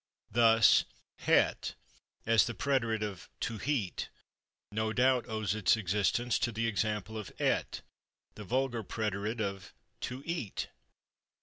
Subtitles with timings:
[0.31, 0.85] Thus
[1.25, 1.75] /het/,
[2.25, 4.09] as the preterite of /to heat/,
[4.71, 7.81] no doubt owes its existence to the example of /et/,
[8.33, 10.69] the vulgar preterite of /to eat